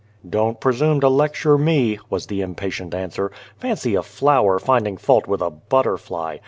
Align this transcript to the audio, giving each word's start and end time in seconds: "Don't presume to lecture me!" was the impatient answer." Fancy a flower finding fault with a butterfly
"Don't 0.27 0.59
presume 0.59 0.99
to 1.01 1.09
lecture 1.09 1.59
me!" 1.59 1.99
was 2.09 2.25
the 2.25 2.41
impatient 2.41 2.95
answer." 2.95 3.31
Fancy 3.61 3.93
a 3.93 4.01
flower 4.01 4.57
finding 4.57 4.97
fault 4.97 5.27
with 5.27 5.41
a 5.43 5.51
butterfly 5.51 6.39